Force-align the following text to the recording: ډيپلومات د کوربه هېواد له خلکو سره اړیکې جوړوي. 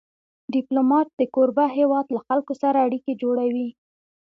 ډيپلومات 0.53 1.07
د 1.13 1.21
کوربه 1.35 1.65
هېواد 1.77 2.05
له 2.15 2.19
خلکو 2.27 2.53
سره 2.61 2.77
اړیکې 2.87 3.13
جوړوي. 3.21 3.69